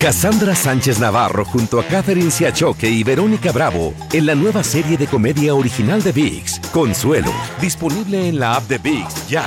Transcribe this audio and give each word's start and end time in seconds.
Cassandra 0.00 0.54
Sánchez 0.54 1.00
Navarro 1.00 1.44
junto 1.44 1.80
a 1.80 1.84
Catherine 1.84 2.30
Siachoque 2.30 2.88
y 2.88 3.02
Verónica 3.02 3.50
Bravo 3.50 3.94
en 4.12 4.26
la 4.26 4.36
nueva 4.36 4.62
serie 4.62 4.96
de 4.96 5.08
comedia 5.08 5.56
original 5.56 6.00
de 6.04 6.12
VIX, 6.12 6.60
Consuelo, 6.70 7.32
disponible 7.60 8.28
en 8.28 8.38
la 8.38 8.54
app 8.54 8.68
de 8.68 8.78
VIX 8.78 9.26
ya. 9.26 9.44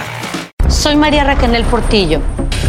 Soy 0.68 0.98
María 0.98 1.24
Raquel 1.24 1.64
Portillo. 1.64 2.20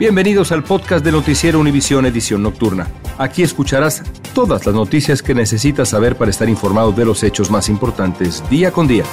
Bienvenidos 0.00 0.50
al 0.50 0.64
podcast 0.64 1.04
de 1.04 1.12
Noticiero 1.12 1.60
Univisión 1.60 2.06
Edición 2.06 2.42
Nocturna. 2.42 2.88
Aquí 3.18 3.42
escucharás 3.42 4.02
todas 4.32 4.64
las 4.64 4.74
noticias 4.74 5.20
que 5.22 5.34
necesitas 5.34 5.90
saber 5.90 6.16
para 6.16 6.30
estar 6.30 6.48
informado 6.48 6.90
de 6.90 7.04
los 7.04 7.22
hechos 7.22 7.50
más 7.50 7.68
importantes 7.68 8.42
día 8.48 8.72
con 8.72 8.88
día. 8.88 9.04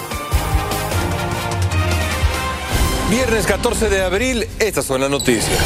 Viernes 3.10 3.46
14 3.46 3.90
de 3.90 4.02
abril, 4.02 4.48
estas 4.60 4.86
son 4.86 5.02
las 5.02 5.10
noticias. 5.10 5.60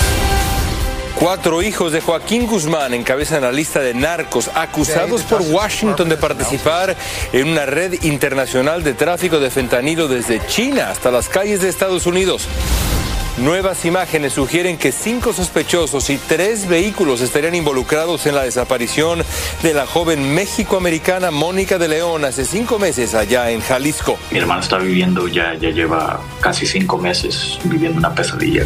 Cuatro 1.20 1.62
hijos 1.62 1.92
de 1.92 2.02
Joaquín 2.02 2.48
Guzmán 2.48 2.96
encabezan 2.96 3.44
la 3.44 3.52
lista 3.52 3.80
de 3.80 3.94
narcos 3.94 4.50
acusados 4.56 5.22
por 5.22 5.44
Washington 5.44 6.10
de 6.10 6.18
participar 6.18 6.98
en 7.32 7.48
una 7.48 7.68
red 7.68 7.94
internacional 8.02 8.84
de 8.84 8.96
tráfico 8.96 9.40
de 9.40 9.52
fentanilo 9.52 10.08
desde 10.08 10.44
China 10.48 10.90
hasta 10.90 11.12
las 11.12 11.30
calles 11.30 11.62
de 11.62 11.70
Estados 11.70 12.08
Unidos. 12.08 12.48
Nuevas 13.42 13.86
imágenes 13.86 14.34
sugieren 14.34 14.78
que 14.78 14.92
cinco 14.92 15.34
sospechosos 15.34 16.12
y 16.12 16.18
tres 16.18 16.68
vehículos 16.68 17.22
estarían 17.22 17.56
involucrados 17.56 18.28
en 18.28 18.36
la 18.36 18.44
desaparición 18.44 19.24
de 19.64 19.74
la 19.74 19.88
joven 19.88 20.36
mexicoamericana 20.36 21.32
Mónica 21.32 21.80
de 21.80 21.88
León 21.88 22.24
hace 22.24 22.46
cinco 22.46 22.78
meses 22.78 23.16
allá 23.16 23.50
en 23.50 23.62
Jalisco. 23.62 24.20
Mi 24.30 24.38
hermano 24.38 24.62
está 24.62 24.78
viviendo 24.78 25.28
ya, 25.28 25.56
ya 25.56 25.72
lleva 25.72 26.22
casi 26.40 26.68
cinco 26.68 27.00
meses 27.00 27.58
viviendo 27.64 27.98
una 27.98 28.14
pesadilla. 28.14 28.64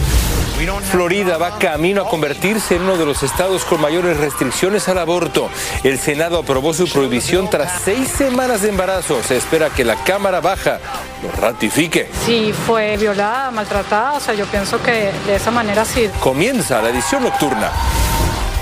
Florida 0.90 1.38
va 1.38 1.60
camino 1.60 2.04
a 2.04 2.10
convertirse 2.10 2.76
en 2.76 2.84
uno 2.84 2.96
de 2.96 3.06
los 3.06 3.24
estados 3.24 3.66
con 3.66 3.82
mayores 3.82 4.18
restricciones 4.18 4.88
al 4.88 4.98
aborto. 4.98 5.50
El 5.84 6.00
Senado 6.00 6.40
aprobó 6.40 6.74
su 6.74 6.88
prohibición 6.88 7.50
tras 7.50 7.82
seis 7.84 8.08
semanas 8.08 8.62
de 8.62 8.70
embarazo. 8.70 9.22
Se 9.22 9.36
espera 9.36 9.70
que 9.70 9.84
la 9.84 9.96
Cámara 9.96 10.40
Baja 10.40 10.80
lo 11.22 11.32
ratifique. 11.42 12.10
Si 12.26 12.54
fue 12.54 12.96
violada, 12.96 13.52
maltratada, 13.52 14.14
o 14.14 14.20
sea, 14.22 14.34
yo 14.34 14.46
pienso 14.46 14.82
que 14.82 15.12
de 15.28 15.36
esa 15.36 15.52
manera 15.52 15.84
sí. 15.84 16.10
Comienza 16.22 16.82
la 16.82 16.90
edición 16.90 17.24
nocturna. 17.24 17.70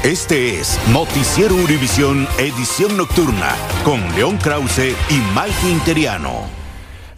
Este 0.03 0.59
es 0.59 0.79
Noticiero 0.89 1.55
Univisión 1.55 2.27
Edición 2.37 2.97
Nocturna 2.97 3.55
con 3.85 4.01
León 4.15 4.37
Krause 4.37 4.95
y 5.09 5.21
Mike 5.33 5.69
Interiano. 5.69 6.62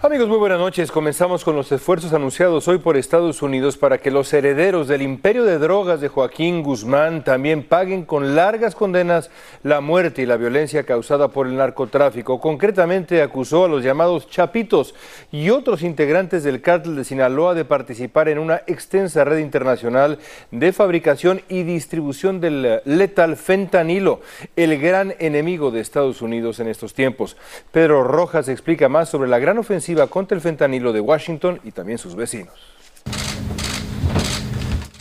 Amigos, 0.05 0.27
muy 0.27 0.37
buenas 0.37 0.59
noches. 0.59 0.91
Comenzamos 0.91 1.43
con 1.43 1.55
los 1.55 1.71
esfuerzos 1.71 2.13
anunciados 2.13 2.67
hoy 2.67 2.77
por 2.77 2.95
Estados 2.95 3.41
Unidos 3.41 3.75
para 3.75 3.97
que 3.97 4.11
los 4.11 4.31
herederos 4.33 4.87
del 4.87 5.01
imperio 5.01 5.43
de 5.45 5.57
drogas 5.57 5.99
de 5.99 6.09
Joaquín 6.09 6.61
Guzmán 6.61 7.23
también 7.23 7.63
paguen 7.63 8.05
con 8.05 8.35
largas 8.35 8.75
condenas 8.75 9.31
la 9.63 9.81
muerte 9.81 10.21
y 10.21 10.27
la 10.27 10.37
violencia 10.37 10.83
causada 10.83 11.29
por 11.29 11.47
el 11.47 11.55
narcotráfico. 11.55 12.39
Concretamente 12.39 13.23
acusó 13.23 13.65
a 13.65 13.67
los 13.67 13.83
llamados 13.83 14.29
Chapitos 14.29 14.93
y 15.31 15.49
otros 15.49 15.81
integrantes 15.81 16.43
del 16.43 16.61
cártel 16.61 16.95
de 16.95 17.03
Sinaloa 17.03 17.55
de 17.55 17.65
participar 17.65 18.29
en 18.29 18.37
una 18.37 18.61
extensa 18.67 19.23
red 19.23 19.39
internacional 19.39 20.19
de 20.51 20.71
fabricación 20.71 21.41
y 21.49 21.63
distribución 21.63 22.39
del 22.39 22.79
letal 22.85 23.37
fentanilo, 23.37 24.21
el 24.55 24.79
gran 24.79 25.15
enemigo 25.17 25.71
de 25.71 25.81
Estados 25.81 26.21
Unidos 26.21 26.59
en 26.59 26.67
estos 26.67 26.93
tiempos. 26.93 27.37
Pedro 27.71 28.03
Rojas 28.03 28.49
explica 28.49 28.87
más 28.87 29.09
sobre 29.09 29.27
la 29.27 29.39
gran 29.39 29.57
ofensiva 29.57 29.94
contra 30.07 30.35
el 30.35 30.41
fentanilo 30.41 30.93
de 30.93 30.99
Washington 30.99 31.59
y 31.63 31.71
también 31.71 31.97
sus 31.97 32.15
vecinos. 32.15 32.53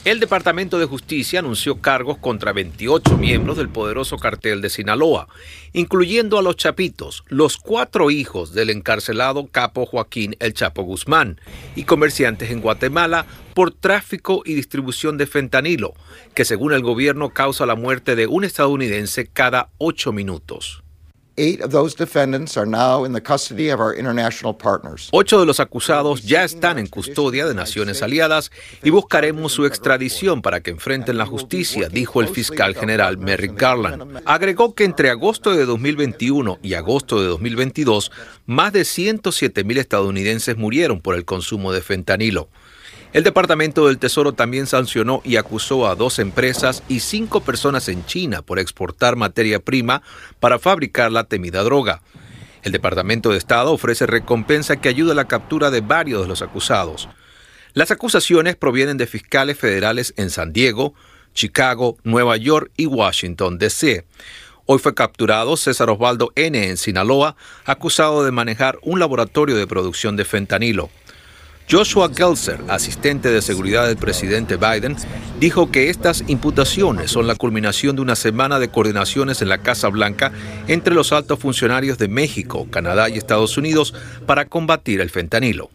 El 0.04 0.20
Departamento 0.20 0.78
de 0.78 0.84
Justicia 0.84 1.38
anunció 1.38 1.80
cargos 1.80 2.18
contra 2.18 2.52
28 2.52 3.16
miembros 3.16 3.56
del 3.56 3.70
poderoso 3.70 4.18
cartel 4.18 4.60
de 4.60 4.68
Sinaloa, 4.68 5.28
incluyendo 5.72 6.38
a 6.38 6.42
los 6.42 6.56
Chapitos, 6.56 7.24
los 7.28 7.56
cuatro 7.56 8.10
hijos 8.10 8.52
del 8.52 8.68
encarcelado 8.68 9.46
capo 9.46 9.86
Joaquín 9.86 10.36
El 10.40 10.52
Chapo 10.52 10.82
Guzmán, 10.82 11.40
y 11.74 11.84
comerciantes 11.84 12.50
en 12.50 12.60
Guatemala 12.60 13.24
por 13.54 13.70
tráfico 13.70 14.42
y 14.44 14.52
distribución 14.52 15.16
de 15.16 15.26
fentanilo, 15.26 15.94
que 16.34 16.44
según 16.44 16.74
el 16.74 16.82
gobierno 16.82 17.30
causa 17.30 17.64
la 17.64 17.74
muerte 17.74 18.14
de 18.14 18.26
un 18.26 18.44
estadounidense 18.44 19.26
cada 19.26 19.70
ocho 19.78 20.12
minutos. 20.12 20.83
Ocho 25.10 25.40
de 25.40 25.46
los 25.46 25.58
acusados 25.58 26.22
ya 26.22 26.44
están 26.44 26.78
en 26.78 26.86
custodia 26.86 27.44
de 27.46 27.54
naciones 27.54 28.02
aliadas 28.02 28.52
y 28.84 28.90
buscaremos 28.90 29.50
su 29.52 29.66
extradición 29.66 30.42
para 30.42 30.60
que 30.60 30.70
enfrenten 30.70 31.18
la 31.18 31.26
justicia, 31.26 31.88
dijo 31.88 32.20
el 32.20 32.28
fiscal 32.28 32.74
general 32.76 33.18
Merrick 33.18 33.60
Garland. 33.60 34.22
Agregó 34.24 34.76
que 34.76 34.84
entre 34.84 35.10
agosto 35.10 35.52
de 35.52 35.66
2021 35.66 36.58
y 36.62 36.74
agosto 36.74 37.20
de 37.20 37.26
2022, 37.26 38.12
más 38.46 38.72
de 38.72 38.84
107 38.84 39.64
mil 39.64 39.78
estadounidenses 39.78 40.56
murieron 40.56 41.00
por 41.00 41.16
el 41.16 41.24
consumo 41.24 41.72
de 41.72 41.80
fentanilo. 41.80 42.48
El 43.14 43.22
Departamento 43.22 43.86
del 43.86 43.98
Tesoro 43.98 44.32
también 44.32 44.66
sancionó 44.66 45.22
y 45.22 45.36
acusó 45.36 45.86
a 45.86 45.94
dos 45.94 46.18
empresas 46.18 46.82
y 46.88 46.98
cinco 46.98 47.42
personas 47.42 47.88
en 47.88 48.04
China 48.06 48.42
por 48.42 48.58
exportar 48.58 49.14
materia 49.14 49.60
prima 49.60 50.02
para 50.40 50.58
fabricar 50.58 51.12
la 51.12 51.22
temida 51.22 51.62
droga. 51.62 52.02
El 52.64 52.72
Departamento 52.72 53.30
de 53.30 53.38
Estado 53.38 53.70
ofrece 53.70 54.06
recompensa 54.06 54.80
que 54.80 54.88
ayuda 54.88 55.12
a 55.12 55.14
la 55.14 55.28
captura 55.28 55.70
de 55.70 55.80
varios 55.80 56.22
de 56.22 56.26
los 56.28 56.42
acusados. 56.42 57.08
Las 57.72 57.92
acusaciones 57.92 58.56
provienen 58.56 58.96
de 58.96 59.06
fiscales 59.06 59.56
federales 59.56 60.12
en 60.16 60.30
San 60.30 60.52
Diego, 60.52 60.94
Chicago, 61.34 61.96
Nueva 62.02 62.36
York 62.36 62.72
y 62.76 62.86
Washington, 62.86 63.58
D.C. 63.58 64.04
Hoy 64.66 64.80
fue 64.80 64.92
capturado 64.92 65.56
César 65.56 65.88
Osvaldo 65.88 66.32
N. 66.34 66.66
en 66.66 66.76
Sinaloa, 66.76 67.36
acusado 67.64 68.24
de 68.24 68.32
manejar 68.32 68.80
un 68.82 68.98
laboratorio 68.98 69.54
de 69.54 69.68
producción 69.68 70.16
de 70.16 70.24
fentanilo. 70.24 70.90
Joshua 71.70 72.10
Gelser, 72.14 72.60
asistente 72.68 73.30
de 73.30 73.40
seguridad 73.40 73.86
del 73.86 73.96
presidente 73.96 74.56
Biden, 74.56 74.96
dijo 75.40 75.70
que 75.70 75.88
estas 75.88 76.22
imputaciones 76.26 77.10
son 77.10 77.26
la 77.26 77.36
culminación 77.36 77.96
de 77.96 78.02
una 78.02 78.16
semana 78.16 78.58
de 78.58 78.68
coordinaciones 78.68 79.40
en 79.40 79.48
la 79.48 79.58
Casa 79.58 79.88
Blanca 79.88 80.30
entre 80.68 80.94
los 80.94 81.12
altos 81.12 81.38
funcionarios 81.38 81.96
de 81.96 82.08
México, 82.08 82.66
Canadá 82.70 83.08
y 83.08 83.16
Estados 83.16 83.56
Unidos 83.56 83.94
para 84.26 84.44
combatir 84.44 85.00
el 85.00 85.10
fentanilo. 85.10 85.70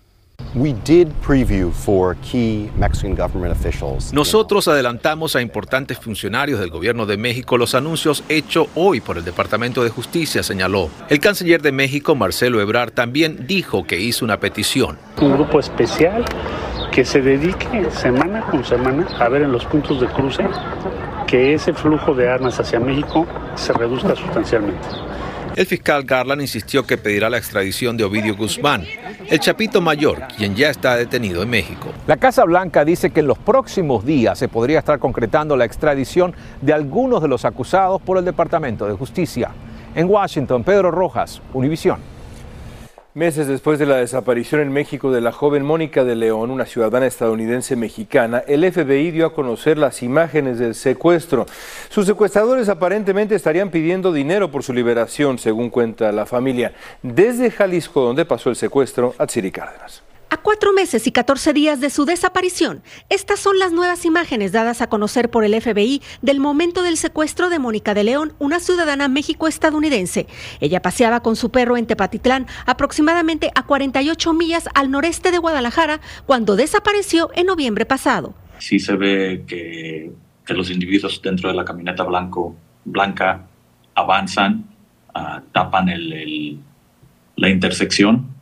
Nosotros 4.14 4.68
adelantamos 4.68 5.36
a 5.36 5.42
importantes 5.42 6.00
funcionarios 6.00 6.60
del 6.60 6.72
gobierno 6.72 7.06
de 7.06 7.18
México 7.18 7.56
los 7.58 7.76
anuncios 7.76 8.24
hechos 8.30 8.68
hoy 8.74 9.00
por 9.00 9.18
el 9.18 9.26
Departamento 9.26 9.84
de 9.84 9.92
Justicia, 9.92 10.42
señaló. 10.42 10.90
El 11.08 11.20
canciller 11.20 11.62
de 11.62 11.72
México, 11.72 12.16
Marcelo 12.16 12.62
Ebrard, 12.62 12.92
también 12.92 13.46
dijo 13.46 13.86
que 13.86 14.00
hizo 14.00 14.26
una 14.26 14.40
petición. 14.40 14.98
Un 15.22 15.34
grupo 15.34 15.60
especial 15.60 16.26
que 16.92 17.06
se 17.06 17.22
dedique 17.22 17.86
semana 17.92 18.42
con 18.50 18.66
semana 18.66 19.06
a 19.20 19.30
ver 19.30 19.44
en 19.44 19.52
los 19.52 19.66
puntos 19.66 20.02
de 20.02 20.08
cruce 20.08 20.48
que 21.28 21.54
ese 21.54 21.74
flujo 21.74 22.16
de 22.16 22.28
armas 22.28 22.60
hacia 22.60 22.80
México 22.80 23.28
se 23.54 23.72
reduzca 23.74 24.16
sustancialmente. 24.16 24.88
El 25.56 25.66
fiscal 25.66 26.04
Garland 26.04 26.42
insistió 26.42 26.86
que 26.86 26.98
pedirá 26.98 27.30
la 27.30 27.38
extradición 27.38 27.98
de 27.98 28.04
Ovidio 28.04 28.36
Guzmán, 28.36 28.86
el 29.28 29.40
chapito 29.40 29.82
mayor, 29.82 30.24
quien 30.38 30.56
ya 30.56 30.70
está 30.70 30.96
detenido 30.96 31.42
en 31.44 31.50
México. 31.50 31.90
La 32.08 32.18
Casa 32.18 32.44
Blanca 32.46 32.86
dice 32.86 33.10
que 33.10 33.20
en 33.20 33.28
los 33.28 33.38
próximos 33.38 34.06
días 34.06 34.38
se 34.38 34.48
podría 34.48 34.80
estar 34.80 35.00
concretando 35.00 35.58
la 35.58 35.66
extradición 35.66 36.34
de 36.62 36.74
algunos 36.74 37.22
de 37.22 37.28
los 37.28 37.46
acusados 37.46 38.02
por 38.02 38.18
el 38.18 38.26
Departamento 38.26 38.88
de 38.88 38.94
Justicia. 38.94 39.52
En 39.96 40.10
Washington, 40.10 40.64
Pedro 40.64 40.92
Rojas, 40.92 41.42
Univisión. 41.54 42.19
Meses 43.20 43.48
después 43.48 43.78
de 43.80 43.86
la 43.86 43.98
desaparición 43.98 44.62
en 44.62 44.72
México 44.72 45.12
de 45.12 45.20
la 45.20 45.34
joven 45.34 45.66
Mónica 45.66 46.06
de 46.06 46.16
León, 46.16 46.52
una 46.52 46.66
ciudadana 46.66 47.06
estadounidense 47.06 47.76
mexicana, 47.76 48.46
el 48.48 48.64
FBI 48.72 49.12
dio 49.12 49.26
a 49.26 49.34
conocer 49.34 49.78
las 49.78 50.02
imágenes 50.04 50.58
del 50.58 50.74
secuestro. 50.74 51.46
Sus 51.90 52.06
secuestradores 52.06 52.70
aparentemente 52.70 53.36
estarían 53.36 53.72
pidiendo 53.72 54.14
dinero 54.14 54.52
por 54.52 54.64
su 54.64 54.72
liberación, 54.72 55.38
según 55.38 55.70
cuenta 55.70 56.14
la 56.14 56.26
familia. 56.26 56.72
Desde 57.04 57.52
Jalisco, 57.52 58.00
donde 58.00 58.24
pasó 58.24 58.52
el 58.52 58.56
secuestro, 58.56 59.14
a 59.18 59.28
Cárdenas. 59.28 60.09
Cuatro 60.38 60.74
meses 60.74 61.08
y 61.08 61.12
14 61.12 61.54
días 61.54 61.80
de 61.80 61.90
su 61.90 62.06
desaparición, 62.06 62.82
estas 63.10 63.40
son 63.40 63.60
las 63.60 63.72
nuevas 63.72 64.06
imágenes 64.06 64.52
dadas 64.52 64.82
a 64.82 64.88
conocer 64.88 65.30
por 65.30 65.44
el 65.44 65.60
FBI 65.60 66.02
del 66.22 66.40
momento 66.40 66.84
del 66.84 66.98
secuestro 66.98 67.50
de 67.50 67.60
Mónica 67.60 67.94
de 67.94 68.04
León, 68.04 68.34
una 68.40 68.60
ciudadana 68.60 69.08
México-estadounidense. 69.08 70.28
Ella 70.60 70.82
paseaba 70.82 71.22
con 71.22 71.36
su 71.36 71.50
perro 71.50 71.78
en 71.78 71.88
Tepatitlán, 71.88 72.48
aproximadamente 72.66 73.52
a 73.56 73.64
48 73.66 74.34
millas 74.34 74.70
al 74.76 74.92
noreste 74.92 75.32
de 75.32 75.38
Guadalajara, 75.38 76.02
cuando 76.26 76.56
desapareció 76.56 77.32
en 77.36 77.48
noviembre 77.48 77.86
pasado. 77.86 78.34
Sí 78.60 78.80
se 78.80 78.96
ve 78.96 79.44
que, 79.48 80.12
los 80.48 80.72
individuos 80.72 81.22
dentro 81.22 81.50
de 81.50 81.56
la 81.56 81.64
camioneta 81.64 82.04
blanco, 82.04 82.56
blanca 82.84 83.46
avanzan, 83.94 84.66
ah, 85.14 85.44
tapan 85.52 85.92
la 87.36 87.50
intersección 87.50 88.39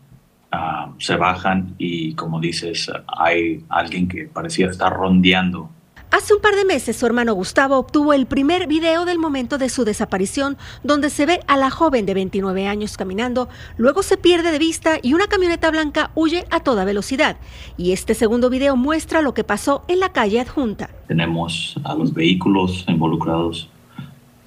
Ah, 0.52 0.94
se 0.98 1.16
bajan 1.18 1.76
y 1.78 2.14
como 2.14 2.40
dices, 2.40 2.90
hay 3.08 3.66
alguien 3.68 4.08
que 4.08 4.26
parecía 4.26 4.70
estar 4.70 4.94
rondeando. 4.94 5.70
Hace 6.10 6.34
un 6.34 6.42
par 6.42 6.56
de 6.56 6.64
meses 6.64 6.96
su 6.96 7.06
hermano 7.06 7.34
Gustavo 7.34 7.78
obtuvo 7.78 8.14
el 8.14 8.28
primer 8.28 8.66
video 8.66 9.04
del 9.04 9.20
momento 9.20 9.58
de 9.58 9.68
su 9.68 9.84
desaparición, 9.84 10.58
donde 10.82 11.10
se 11.10 11.26
ve 11.26 11.42
a 11.48 11.58
la 11.58 11.70
joven 11.70 12.06
de 12.06 12.14
29 12.14 12.66
años 12.66 12.96
caminando, 12.96 13.50
luego 13.76 14.04
se 14.04 14.16
pierde 14.16 14.54
de 14.54 14.58
vista 14.58 15.00
y 15.02 15.14
una 15.14 15.28
camioneta 15.28 15.70
blanca 15.70 16.12
huye 16.16 16.46
a 16.50 16.62
toda 16.62 16.86
velocidad. 16.86 17.36
Y 17.76 17.92
este 17.92 18.14
segundo 18.14 18.50
video 18.50 18.78
muestra 18.78 19.22
lo 19.22 19.34
que 19.34 19.44
pasó 19.44 19.84
en 19.90 20.00
la 20.00 20.14
calle 20.14 20.40
adjunta. 20.40 20.90
Tenemos 21.10 21.76
a 21.84 21.94
los 21.94 22.14
vehículos 22.14 22.86
involucrados, 22.88 23.70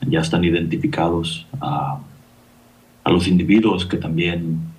ya 0.01 0.21
están 0.21 0.45
identificados, 0.45 1.47
a 1.61 2.01
los 3.05 3.29
individuos 3.29 3.85
que 3.85 3.99
también 3.99 4.70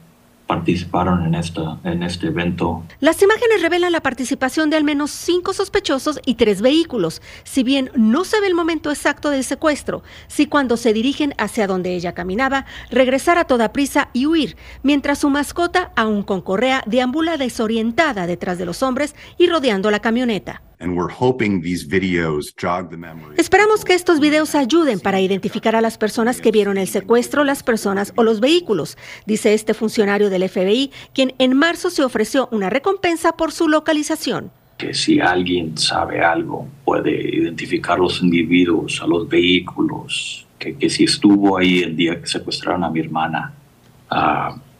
participaron 0.51 1.25
en, 1.25 1.35
esta, 1.35 1.79
en 1.85 2.03
este 2.03 2.27
evento. 2.27 2.83
Las 2.99 3.21
imágenes 3.21 3.61
revelan 3.61 3.93
la 3.93 4.03
participación 4.03 4.69
de 4.69 4.75
al 4.75 4.83
menos 4.83 5.09
cinco 5.09 5.53
sospechosos 5.53 6.19
y 6.25 6.35
tres 6.35 6.61
vehículos. 6.61 7.21
Si 7.45 7.63
bien 7.63 7.89
no 7.95 8.25
se 8.25 8.41
ve 8.41 8.47
el 8.47 8.53
momento 8.53 8.89
exacto 8.89 9.29
del 9.29 9.45
secuestro, 9.45 10.03
sí 10.27 10.47
cuando 10.47 10.75
se 10.75 10.91
dirigen 10.91 11.33
hacia 11.37 11.67
donde 11.67 11.95
ella 11.95 12.11
caminaba, 12.11 12.65
regresar 12.89 13.37
a 13.37 13.45
toda 13.45 13.71
prisa 13.71 14.09
y 14.11 14.25
huir, 14.25 14.57
mientras 14.83 15.19
su 15.19 15.29
mascota, 15.29 15.93
aún 15.95 16.21
con 16.21 16.41
correa, 16.41 16.83
deambula 16.85 17.37
desorientada 17.37 18.27
detrás 18.27 18.57
de 18.57 18.65
los 18.65 18.83
hombres 18.83 19.15
y 19.37 19.47
rodeando 19.47 19.89
la 19.89 20.01
camioneta. 20.01 20.63
Esperamos 23.37 23.85
que 23.85 23.93
estos 23.93 24.19
videos 24.19 24.55
ayuden 24.55 24.99
para 24.99 25.21
identificar 25.21 25.75
a 25.75 25.81
las 25.81 25.97
personas 25.97 26.41
que 26.41 26.51
vieron 26.51 26.77
el 26.77 26.87
secuestro, 26.87 27.43
las 27.43 27.63
personas 27.63 28.13
o 28.15 28.23
los 28.23 28.39
vehículos, 28.39 28.97
dice 29.25 29.53
este 29.53 29.73
funcionario 29.73 30.29
del 30.29 30.49
FBI, 30.49 30.91
quien 31.13 31.33
en 31.37 31.55
marzo 31.55 31.89
se 31.89 32.03
ofreció 32.03 32.49
una 32.51 32.69
recompensa 32.69 33.33
por 33.33 33.51
su 33.51 33.67
localización. 33.67 34.51
Que 34.77 34.93
si 34.93 35.19
alguien 35.19 35.77
sabe 35.77 36.23
algo, 36.23 36.67
puede 36.83 37.35
identificar 37.37 37.99
los 37.99 38.21
individuos, 38.23 38.99
a 39.01 39.07
los 39.07 39.29
vehículos, 39.29 40.47
que, 40.57 40.89
si 40.89 41.03
estuvo 41.03 41.57
ahí 41.57 41.79
el 41.79 41.95
día 41.95 42.19
que 42.19 42.27
secuestraron 42.27 42.83
a 42.83 42.89
mi 42.89 42.99
hermana. 42.99 43.53
Uh, 44.09 44.70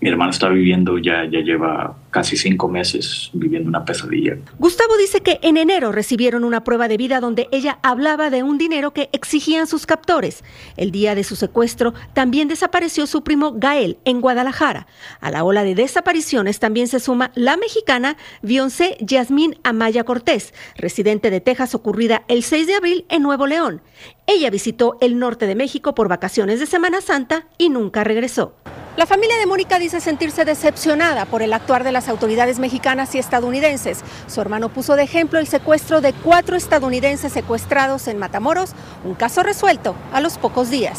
mi 0.00 0.08
hermana 0.08 0.30
está 0.30 0.48
viviendo, 0.48 0.98
ya, 0.98 1.24
ya 1.30 1.40
lleva 1.40 1.94
casi 2.10 2.36
cinco 2.36 2.68
meses 2.68 3.30
viviendo 3.34 3.68
una 3.68 3.84
pesadilla. 3.84 4.36
Gustavo 4.58 4.96
dice 4.96 5.20
que 5.20 5.38
en 5.42 5.56
enero 5.56 5.92
recibieron 5.92 6.44
una 6.44 6.64
prueba 6.64 6.88
de 6.88 6.96
vida 6.96 7.20
donde 7.20 7.48
ella 7.52 7.78
hablaba 7.82 8.30
de 8.30 8.42
un 8.42 8.56
dinero 8.56 8.92
que 8.92 9.10
exigían 9.12 9.66
sus 9.66 9.84
captores. 9.84 10.42
El 10.76 10.90
día 10.90 11.14
de 11.14 11.22
su 11.22 11.36
secuestro 11.36 11.92
también 12.14 12.48
desapareció 12.48 13.06
su 13.06 13.22
primo 13.22 13.52
Gael 13.52 13.98
en 14.04 14.20
Guadalajara. 14.20 14.86
A 15.20 15.30
la 15.30 15.44
ola 15.44 15.64
de 15.64 15.74
desapariciones 15.74 16.58
también 16.58 16.88
se 16.88 16.98
suma 16.98 17.30
la 17.34 17.56
mexicana 17.58 18.16
Beyoncé 18.42 18.96
Yasmín 19.00 19.58
Amaya 19.62 20.04
Cortés, 20.04 20.54
residente 20.76 21.30
de 21.30 21.40
Texas 21.40 21.74
ocurrida 21.74 22.22
el 22.28 22.42
6 22.42 22.66
de 22.66 22.74
abril 22.74 23.04
en 23.10 23.22
Nuevo 23.22 23.46
León. 23.46 23.82
Ella 24.26 24.48
visitó 24.50 24.96
el 25.00 25.18
norte 25.18 25.46
de 25.46 25.54
México 25.54 25.94
por 25.94 26.08
vacaciones 26.08 26.58
de 26.58 26.66
Semana 26.66 27.00
Santa 27.02 27.46
y 27.58 27.68
nunca 27.68 28.02
regresó. 28.02 28.54
La 29.00 29.06
familia 29.06 29.38
de 29.38 29.46
Mónica 29.46 29.78
dice 29.78 29.98
sentirse 29.98 30.44
decepcionada 30.44 31.24
por 31.24 31.40
el 31.40 31.54
actuar 31.54 31.84
de 31.84 31.90
las 31.90 32.10
autoridades 32.10 32.58
mexicanas 32.58 33.14
y 33.14 33.18
estadounidenses. 33.18 34.04
Su 34.26 34.42
hermano 34.42 34.68
puso 34.68 34.94
de 34.94 35.04
ejemplo 35.04 35.38
el 35.38 35.46
secuestro 35.46 36.02
de 36.02 36.12
cuatro 36.12 36.54
estadounidenses 36.54 37.32
secuestrados 37.32 38.08
en 38.08 38.18
Matamoros, 38.18 38.72
un 39.02 39.14
caso 39.14 39.42
resuelto 39.42 39.94
a 40.12 40.20
los 40.20 40.36
pocos 40.36 40.68
días. 40.68 40.98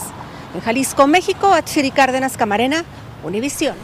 En 0.55 0.61
Jalisco, 0.61 1.05
México, 1.05 1.53
Atsiri 1.53 1.91
Cárdenas 1.91 2.37
Camarena, 2.37 2.85
Univisión. 3.23 3.75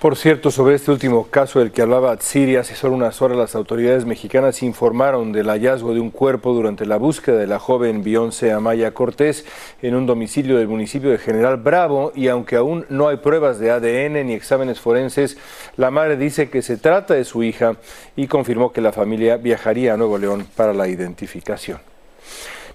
Por 0.00 0.14
cierto, 0.14 0.50
sobre 0.50 0.74
este 0.74 0.90
último 0.90 1.28
caso 1.28 1.58
del 1.58 1.72
que 1.72 1.80
hablaba 1.80 2.14
Siria, 2.20 2.60
hace 2.60 2.74
solo 2.74 2.94
unas 2.94 3.22
horas 3.22 3.38
las 3.38 3.54
autoridades 3.54 4.04
mexicanas 4.04 4.62
informaron 4.62 5.32
del 5.32 5.48
hallazgo 5.48 5.94
de 5.94 6.00
un 6.00 6.10
cuerpo 6.10 6.52
durante 6.52 6.84
la 6.84 6.98
búsqueda 6.98 7.38
de 7.38 7.46
la 7.46 7.58
joven 7.58 8.04
Beyoncé 8.04 8.52
Amaya 8.52 8.92
Cortés 8.92 9.46
en 9.80 9.94
un 9.94 10.04
domicilio 10.04 10.58
del 10.58 10.68
municipio 10.68 11.08
de 11.08 11.16
General 11.16 11.56
Bravo 11.56 12.12
y 12.14 12.28
aunque 12.28 12.56
aún 12.56 12.84
no 12.90 13.08
hay 13.08 13.16
pruebas 13.16 13.58
de 13.58 13.70
ADN 13.70 14.26
ni 14.26 14.34
exámenes 14.34 14.80
forenses, 14.80 15.38
la 15.78 15.90
madre 15.90 16.18
dice 16.18 16.50
que 16.50 16.60
se 16.60 16.76
trata 16.76 17.14
de 17.14 17.24
su 17.24 17.42
hija 17.42 17.76
y 18.16 18.26
confirmó 18.26 18.72
que 18.72 18.82
la 18.82 18.92
familia 18.92 19.38
viajaría 19.38 19.94
a 19.94 19.96
Nuevo 19.96 20.18
León 20.18 20.46
para 20.56 20.74
la 20.74 20.88
identificación. 20.88 21.78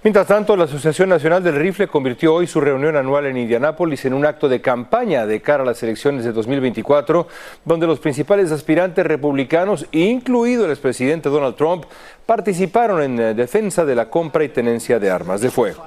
Mientras 0.03 0.25
tanto, 0.25 0.56
la 0.56 0.63
Asociación 0.63 1.09
Nacional 1.09 1.44
del 1.44 1.57
Rifle 1.57 1.88
convirtió 1.88 2.33
hoy 2.33 2.48
su 2.48 2.59
reunión 2.59 2.95
anual 2.95 3.27
en 3.27 3.38
Indianápolis 3.38 4.03
en 4.06 4.15
un 4.15 4.25
acto 4.25 4.50
de 4.50 4.59
campaña 4.59 5.27
de 5.27 5.44
cara 5.44 5.62
a 5.62 5.65
las 5.65 5.83
elecciones 5.83 6.25
de 6.25 6.31
2024, 6.31 7.27
donde 7.63 7.86
los 7.86 8.00
principales 8.00 8.51
aspirantes 8.51 9.06
republicanos, 9.06 9.86
incluido 9.92 10.65
el 10.65 10.71
expresidente 10.71 11.30
Donald 11.30 11.56
Trump, 11.56 11.86
participaron 12.25 13.03
en 13.03 13.19
eh, 13.19 13.33
defensa 13.36 13.86
de 13.86 13.94
la 13.94 14.09
compra 14.09 14.44
y 14.44 14.50
tenencia 14.50 14.98
de 14.98 15.12
armas 15.12 15.39
de 15.39 15.51
fuego. 15.51 15.83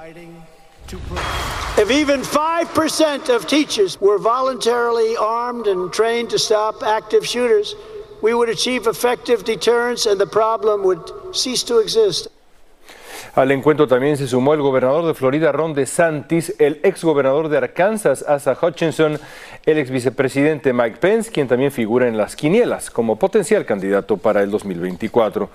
If 1.77 1.91
even 1.91 2.21
5% 2.21 3.35
of 3.35 3.45
teachers 3.47 3.99
were 3.99 4.17
voluntarily 4.17 5.17
armed 5.19 5.67
and 5.67 5.91
trained 5.91 6.29
to 6.29 6.39
stop 6.39 6.83
active 6.83 7.25
shooters, 7.25 7.75
we 8.21 8.33
would 8.33 8.47
achieve 8.47 8.87
effective 8.87 9.43
deterrence 9.43 10.09
and 10.09 10.17
the 10.17 10.25
problem 10.25 10.83
would 10.83 11.01
cease 11.33 11.65
to 11.65 11.79
exist. 11.79 12.29
Al 13.35 13.51
encuentro 13.51 13.85
también 13.85 14.15
se 14.15 14.29
sumó 14.29 14.53
el 14.53 14.61
gobernador 14.61 15.05
de 15.05 15.13
Florida, 15.13 15.51
Ron 15.51 15.73
DeSantis, 15.73 16.55
el 16.57 16.79
ex 16.83 17.03
gobernador 17.03 17.49
de 17.49 17.57
Arkansas, 17.57 18.23
Asa 18.25 18.57
Hutchinson, 18.59 19.19
el 19.65 19.77
ex 19.77 19.89
vicepresidente 19.91 20.71
Mike 20.71 20.99
Pence, 21.01 21.29
quien 21.29 21.49
también 21.49 21.73
figura 21.73 22.07
en 22.07 22.15
las 22.15 22.37
quinielas 22.37 22.89
como 22.89 23.17
potencial 23.17 23.65
candidato 23.65 24.15
para 24.15 24.41
el 24.41 24.51
2024. 24.51 25.49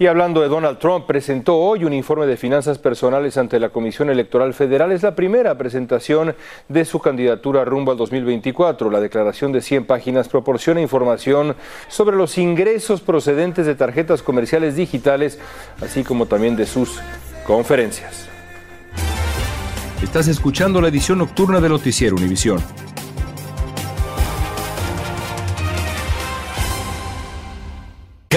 Y 0.00 0.06
hablando 0.06 0.40
de 0.40 0.48
Donald 0.48 0.78
Trump, 0.78 1.06
presentó 1.06 1.56
hoy 1.56 1.84
un 1.84 1.92
informe 1.92 2.26
de 2.26 2.36
finanzas 2.36 2.78
personales 2.78 3.36
ante 3.36 3.58
la 3.58 3.70
Comisión 3.70 4.10
Electoral 4.10 4.54
Federal. 4.54 4.92
Es 4.92 5.02
la 5.02 5.16
primera 5.16 5.58
presentación 5.58 6.36
de 6.68 6.84
su 6.84 7.00
candidatura 7.00 7.64
rumbo 7.64 7.90
al 7.90 7.98
2024. 7.98 8.92
La 8.92 9.00
declaración 9.00 9.50
de 9.50 9.60
100 9.60 9.86
páginas 9.86 10.28
proporciona 10.28 10.80
información 10.80 11.56
sobre 11.88 12.16
los 12.16 12.38
ingresos 12.38 13.00
procedentes 13.00 13.66
de 13.66 13.74
tarjetas 13.74 14.22
comerciales 14.22 14.76
digitales, 14.76 15.40
así 15.82 16.04
como 16.04 16.26
también 16.26 16.54
de 16.54 16.66
sus 16.66 17.00
conferencias. 17.44 18.28
Estás 20.00 20.28
escuchando 20.28 20.80
la 20.80 20.88
edición 20.88 21.18
nocturna 21.18 21.60
de 21.60 21.70
Noticiero 21.70 22.14
Univisión. 22.14 22.62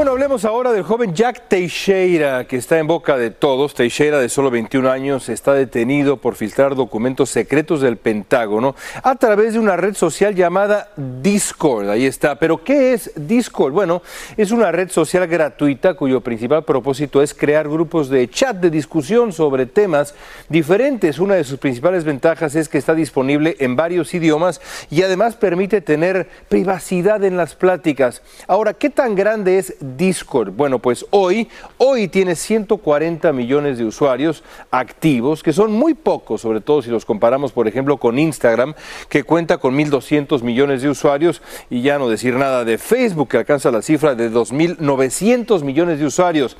Bueno, 0.00 0.12
hablemos 0.12 0.46
ahora 0.46 0.72
del 0.72 0.82
joven 0.82 1.14
Jack 1.14 1.42
Teixeira, 1.46 2.46
que 2.46 2.56
está 2.56 2.78
en 2.78 2.86
boca 2.86 3.18
de 3.18 3.30
todos. 3.30 3.74
Teixeira, 3.74 4.18
de 4.18 4.30
solo 4.30 4.50
21 4.50 4.90
años, 4.90 5.28
está 5.28 5.52
detenido 5.52 6.16
por 6.16 6.36
filtrar 6.36 6.74
documentos 6.74 7.28
secretos 7.28 7.82
del 7.82 7.98
Pentágono 7.98 8.74
a 9.02 9.16
través 9.16 9.52
de 9.52 9.58
una 9.58 9.76
red 9.76 9.94
social 9.94 10.34
llamada 10.34 10.88
Discord. 10.96 11.90
Ahí 11.90 12.06
está. 12.06 12.36
Pero, 12.36 12.64
¿qué 12.64 12.94
es 12.94 13.12
Discord? 13.14 13.74
Bueno, 13.74 14.00
es 14.38 14.52
una 14.52 14.72
red 14.72 14.88
social 14.88 15.26
gratuita 15.26 15.92
cuyo 15.92 16.22
principal 16.22 16.64
propósito 16.64 17.20
es 17.20 17.34
crear 17.34 17.68
grupos 17.68 18.08
de 18.08 18.26
chat 18.30 18.56
de 18.56 18.70
discusión 18.70 19.34
sobre 19.34 19.66
temas 19.66 20.14
diferentes. 20.48 21.18
Una 21.18 21.34
de 21.34 21.44
sus 21.44 21.58
principales 21.58 22.04
ventajas 22.04 22.54
es 22.54 22.70
que 22.70 22.78
está 22.78 22.94
disponible 22.94 23.54
en 23.58 23.76
varios 23.76 24.14
idiomas 24.14 24.62
y 24.88 25.02
además 25.02 25.36
permite 25.36 25.82
tener 25.82 26.26
privacidad 26.48 27.22
en 27.22 27.36
las 27.36 27.54
pláticas. 27.54 28.22
Ahora, 28.46 28.72
¿qué 28.72 28.88
tan 28.88 29.14
grande 29.14 29.58
es 29.58 29.74
Discord. 29.96 30.52
Bueno, 30.52 30.78
pues 30.78 31.06
hoy, 31.10 31.48
hoy 31.78 32.08
tiene 32.08 32.34
140 32.34 33.32
millones 33.32 33.78
de 33.78 33.84
usuarios 33.84 34.42
activos, 34.70 35.42
que 35.42 35.52
son 35.52 35.72
muy 35.72 35.94
pocos, 35.94 36.40
sobre 36.40 36.60
todo 36.60 36.82
si 36.82 36.90
los 36.90 37.04
comparamos, 37.04 37.52
por 37.52 37.68
ejemplo, 37.68 37.96
con 37.98 38.18
Instagram, 38.18 38.74
que 39.08 39.24
cuenta 39.24 39.58
con 39.58 39.76
1.200 39.76 40.42
millones 40.42 40.82
de 40.82 40.88
usuarios, 40.88 41.42
y 41.68 41.82
ya 41.82 41.98
no 41.98 42.08
decir 42.08 42.34
nada 42.34 42.64
de 42.64 42.78
Facebook, 42.78 43.28
que 43.28 43.38
alcanza 43.38 43.70
la 43.70 43.82
cifra 43.82 44.14
de 44.14 44.30
2.900 44.30 45.62
millones 45.62 45.98
de 45.98 46.06
usuarios. 46.06 46.56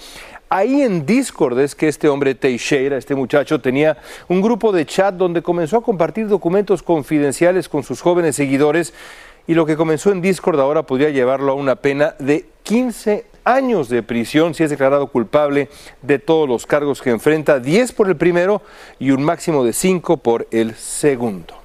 Ahí 0.52 0.82
en 0.82 1.06
Discord 1.06 1.60
es 1.60 1.76
que 1.76 1.86
este 1.86 2.08
hombre 2.08 2.34
Teixeira, 2.34 2.96
este 2.96 3.14
muchacho, 3.14 3.60
tenía 3.60 3.98
un 4.26 4.42
grupo 4.42 4.72
de 4.72 4.84
chat 4.84 5.14
donde 5.14 5.42
comenzó 5.42 5.76
a 5.76 5.82
compartir 5.82 6.26
documentos 6.26 6.82
confidenciales 6.82 7.68
con 7.68 7.84
sus 7.84 8.00
jóvenes 8.00 8.34
seguidores 8.34 8.92
y 9.46 9.54
lo 9.54 9.66
que 9.66 9.76
comenzó 9.76 10.12
en 10.12 10.20
Discord 10.20 10.60
ahora 10.60 10.82
podría 10.82 11.10
llevarlo 11.10 11.52
a 11.52 11.54
una 11.54 11.76
pena 11.76 12.14
de 12.18 12.46
15 12.62 13.26
años 13.44 13.88
de 13.88 14.02
prisión 14.02 14.54
si 14.54 14.64
es 14.64 14.70
declarado 14.70 15.08
culpable 15.08 15.68
de 16.02 16.18
todos 16.18 16.48
los 16.48 16.66
cargos 16.66 17.02
que 17.02 17.10
enfrenta, 17.10 17.58
10 17.58 17.92
por 17.92 18.08
el 18.08 18.16
primero 18.16 18.62
y 18.98 19.10
un 19.10 19.22
máximo 19.22 19.64
de 19.64 19.72
5 19.72 20.18
por 20.18 20.46
el 20.50 20.74
segundo. 20.74 21.59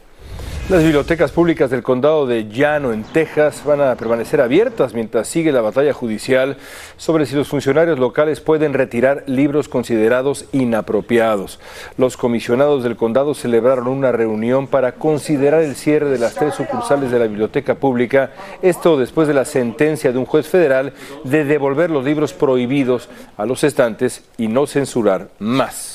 Las 0.68 0.82
bibliotecas 0.82 1.32
públicas 1.32 1.70
del 1.70 1.84
condado 1.84 2.26
de 2.26 2.50
Llano, 2.50 2.92
en 2.92 3.04
Texas, 3.04 3.62
van 3.64 3.82
a 3.82 3.94
permanecer 3.94 4.42
abiertas 4.42 4.96
mientras 4.96 5.28
sigue 5.28 5.52
la 5.52 5.62
batalla 5.62 5.94
judicial 5.94 6.58
sobre 6.98 7.28
si 7.28 7.36
los 7.36 7.50
funcionarios 7.50 8.00
locales 8.00 8.42
pueden 8.42 8.74
retirar 8.74 9.24
libros 9.28 9.70
considerados 9.70 10.46
inapropiados. 10.54 11.60
Los 12.00 12.18
comisionados 12.18 12.84
del 12.84 12.96
condado 12.96 13.36
celebraron 13.36 13.88
una 13.90 14.12
reunión 14.12 14.66
para 14.66 14.94
considerar 14.94 15.62
el 15.62 15.76
cierre 15.76 16.10
de 16.10 16.18
las 16.18 16.34
tres 16.34 16.56
sucursales 16.56 17.12
de 17.12 17.20
la 17.20 17.28
biblioteca 17.28 17.76
pública, 17.76 18.32
esto 18.64 18.98
después 18.98 19.28
de 19.28 19.36
la 19.36 19.46
sentencia 19.46 20.12
de 20.12 20.18
un 20.18 20.26
juez 20.26 20.48
federal 20.48 20.94
de 21.26 21.46
devolver 21.46 21.92
los 21.92 22.04
libros 22.04 22.34
prohibidos 22.34 23.08
a 23.38 23.46
los 23.46 23.64
estantes 23.64 24.24
y 24.40 24.48
no 24.48 24.66
censurar 24.66 25.30
más. 25.38 25.95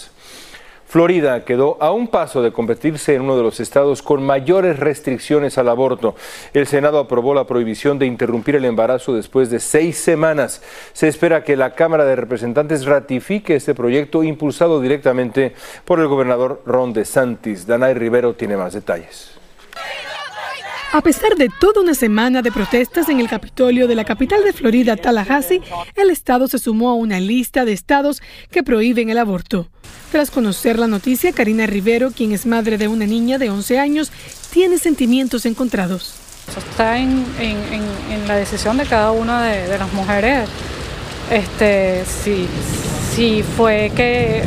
Florida 0.91 1.45
quedó 1.45 1.77
a 1.79 1.93
un 1.93 2.09
paso 2.09 2.43
de 2.43 2.51
convertirse 2.51 3.15
en 3.15 3.23
uno 3.23 3.37
de 3.37 3.45
los 3.45 3.61
estados 3.61 4.03
con 4.03 4.25
mayores 4.25 4.77
restricciones 4.77 5.57
al 5.57 5.69
aborto. 5.69 6.17
El 6.53 6.67
Senado 6.67 6.99
aprobó 6.99 7.33
la 7.33 7.47
prohibición 7.47 8.01
de 8.01 8.07
interrumpir 8.07 8.57
el 8.57 8.65
embarazo 8.65 9.15
después 9.15 9.51
de 9.51 9.61
seis 9.61 9.99
semanas. 9.99 10.63
Se 10.93 11.07
espera 11.07 11.45
que 11.45 11.57
la 11.57 11.77
Cámara 11.77 12.05
de 12.05 12.17
Representantes 12.17 12.87
ratifique 12.87 13.55
este 13.55 13.73
proyecto 13.73 14.25
impulsado 14.25 14.81
directamente 14.81 15.55
por 15.85 16.01
el 16.01 16.09
gobernador 16.09 16.61
Ron 16.67 16.93
DeSantis. 16.93 17.69
Danay 17.69 17.95
Rivero 17.95 18.35
tiene 18.35 18.57
más 18.57 18.73
detalles. 18.73 19.40
A 20.93 21.03
pesar 21.03 21.37
de 21.37 21.49
toda 21.49 21.83
una 21.83 21.95
semana 21.95 22.43
de 22.43 22.51
protestas 22.51 23.09
en 23.09 23.21
el 23.21 23.29
Capitolio 23.29 23.87
de 23.87 23.95
la 23.95 24.05
capital 24.05 24.43
de 24.43 24.53
Florida, 24.53 24.97
Tallahassee, 24.97 25.63
el 25.95 26.11
estado 26.11 26.49
se 26.49 26.59
sumó 26.59 26.91
a 26.91 26.95
una 26.95 27.21
lista 27.21 27.65
de 27.65 27.73
estados 27.73 28.21
que 28.51 28.65
prohíben 28.65 29.09
el 29.09 29.19
aborto. 29.19 29.69
Tras 30.11 30.33
conocer 30.33 30.81
la 30.81 30.89
noticia, 30.89 31.31
Karina 31.31 31.67
Rivero, 31.67 32.11
quien 32.11 32.33
es 32.33 32.45
madre 32.45 32.77
de 32.77 32.89
una 32.89 33.07
niña 33.07 33.39
de 33.39 33.51
11 33.51 33.79
años, 33.79 34.11
tiene 34.53 34.79
sentimientos 34.79 35.47
encontrados. 35.47 36.17
Está 36.57 36.99
en, 36.99 37.25
la 38.27 38.35
decisión 38.35 38.77
de 38.77 38.85
cada 38.85 39.13
una 39.13 39.45
de, 39.45 39.79
las 39.79 39.93
mujeres. 39.93 40.49
Este, 41.31 42.05
si, 42.05 42.49
si 43.15 43.45
fue 43.45 43.93
que 43.95 44.43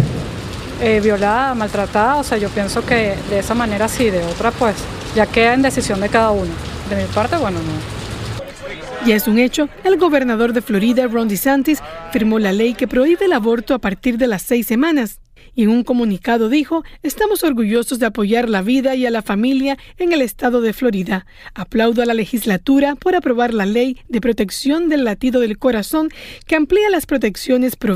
eh, 0.83 0.99
violada, 0.99 1.55
maltratada, 1.55 2.17
o 2.17 2.23
sea, 2.23 2.37
yo 2.37 2.49
pienso 2.49 2.85
que 2.85 3.15
de 3.29 3.39
esa 3.39 3.53
manera 3.55 3.87
sí, 3.87 4.09
de 4.09 4.21
otra 4.25 4.51
pues 4.51 4.75
ya 5.15 5.25
queda 5.25 5.53
en 5.53 5.61
decisión 5.61 6.01
de 6.01 6.09
cada 6.09 6.31
uno. 6.31 6.51
De 6.89 6.97
mi 6.97 7.03
parte, 7.05 7.37
bueno, 7.37 7.59
no. 7.59 9.07
Ya 9.07 9.15
es 9.15 9.27
un 9.27 9.39
hecho, 9.39 9.69
el 9.85 9.97
gobernador 9.97 10.51
de 10.51 10.61
Florida, 10.61 11.07
Ron 11.07 11.29
DeSantis, 11.29 11.79
firmó 12.11 12.37
la 12.37 12.51
ley 12.51 12.73
que 12.73 12.87
prohíbe 12.87 13.25
el 13.25 13.33
aborto 13.33 13.73
a 13.73 13.79
partir 13.79 14.17
de 14.17 14.27
las 14.27 14.41
seis 14.41 14.67
semanas. 14.67 15.23
Y 15.55 15.63
en 15.63 15.69
un 15.69 15.83
comunicado 15.83 16.50
dijo, 16.50 16.83
estamos 17.01 17.43
orgullosos 17.43 18.00
de 18.00 18.05
apoyar 18.05 18.50
la 18.50 18.62
vida 18.62 18.95
y 18.95 19.05
a 19.05 19.12
la 19.12 19.21
familia 19.21 19.77
en 19.97 20.13
el 20.13 20.21
estado 20.21 20.62
de 20.62 20.73
Florida. 20.73 21.25
Aplaudo 21.53 22.01
a 22.01 22.05
la 22.05 22.13
legislatura 22.13 22.95
por 22.95 23.15
aprobar 23.15 23.53
la 23.53 23.65
ley 23.65 23.97
de 24.09 24.21
protección 24.21 24.89
del 24.89 25.03
latido 25.03 25.39
del 25.39 25.57
corazón 25.57 26.09
que 26.45 26.55
amplía 26.55 26.89
las 26.89 27.05
protecciones 27.05 27.75
pro 27.75 27.93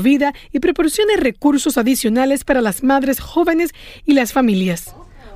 y 0.52 0.60
proporciona 0.60 1.16
recursos 1.16 1.76
adicionales 1.76 2.44
para 2.44 2.60
las 2.60 2.82
madres 2.82 3.20
jóvenes 3.20 3.74
y 4.06 4.14
las 4.14 4.32
familias. 4.32 4.94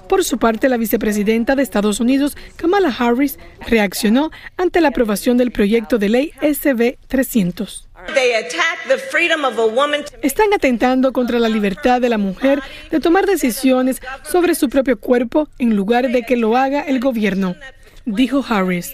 Por 0.09 0.25
su 0.25 0.38
parte, 0.38 0.69
la 0.69 0.76
vicepresidenta 0.76 1.57
de 1.57 1.62
Estados 1.62 2.00
Unidos, 2.00 2.37
Kamala 2.57 2.95
Harris, 2.97 3.38
reaccionó 3.66 4.31
ante 4.57 4.81
la 4.81 4.88
aprobación 4.88 5.37
del 5.37 5.50
proyecto 5.50 5.99
de 5.99 6.09
ley 6.09 6.33
SB 6.42 6.99
300. 7.09 7.88
Están 10.23 10.52
atentando 10.52 11.12
contra 11.12 11.38
la 11.38 11.49
libertad 11.49 12.00
de 12.00 12.09
la 12.09 12.18
mujer 12.18 12.61
de 12.90 13.00
tomar 13.00 13.26
decisiones 13.26 14.00
sobre 14.23 14.54
su 14.54 14.68
propio 14.68 14.99
cuerpo 14.99 15.49
en 15.59 15.76
lugar 15.76 16.11
de 16.11 16.23
que 16.23 16.37
lo 16.37 16.56
haga 16.56 16.82
el 16.82 17.00
gobierno 17.00 17.54
dijo 18.04 18.44
Harris. 18.49 18.92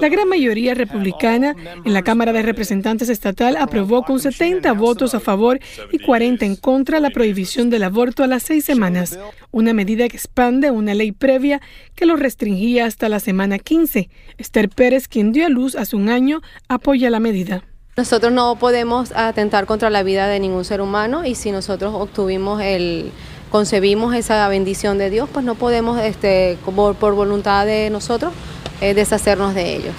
La 0.00 0.08
gran 0.08 0.28
mayoría 0.28 0.74
republicana 0.74 1.54
en 1.84 1.92
la 1.92 2.02
Cámara 2.02 2.32
de 2.32 2.42
Representantes 2.42 3.08
estatal 3.08 3.56
aprobó 3.56 4.02
con 4.02 4.20
70 4.20 4.72
votos 4.72 5.14
a 5.14 5.20
favor 5.20 5.58
y 5.90 5.98
40 5.98 6.44
en 6.44 6.56
contra 6.56 7.00
la 7.00 7.10
prohibición 7.10 7.70
del 7.70 7.84
aborto 7.84 8.22
a 8.22 8.26
las 8.26 8.42
seis 8.42 8.64
semanas, 8.64 9.18
una 9.50 9.72
medida 9.72 10.08
que 10.08 10.16
expande 10.16 10.70
una 10.70 10.94
ley 10.94 11.12
previa 11.12 11.60
que 11.94 12.06
lo 12.06 12.16
restringía 12.16 12.86
hasta 12.86 13.08
la 13.08 13.20
semana 13.20 13.58
15. 13.58 14.10
Esther 14.38 14.68
Pérez, 14.68 15.08
quien 15.08 15.32
dio 15.32 15.46
a 15.46 15.48
luz 15.48 15.74
hace 15.74 15.96
un 15.96 16.08
año, 16.08 16.40
apoya 16.68 17.10
la 17.10 17.20
medida. 17.20 17.64
Nosotros 17.94 18.32
no 18.32 18.56
podemos 18.56 19.12
atentar 19.14 19.66
contra 19.66 19.90
la 19.90 20.02
vida 20.02 20.26
de 20.26 20.40
ningún 20.40 20.64
ser 20.64 20.80
humano 20.80 21.26
y 21.26 21.34
si 21.34 21.50
nosotros 21.50 21.92
obtuvimos 21.94 22.62
el 22.62 23.12
concebimos 23.50 24.14
esa 24.14 24.48
bendición 24.48 24.96
de 24.96 25.10
Dios, 25.10 25.28
pues 25.30 25.44
no 25.44 25.56
podemos, 25.56 26.00
este, 26.00 26.56
por, 26.74 27.14
voluntad 27.14 27.66
de 27.66 27.90
nosotros, 27.90 28.32
eh, 28.80 28.94
deshacernos 28.94 29.54
de 29.54 29.76
ellos. 29.76 29.94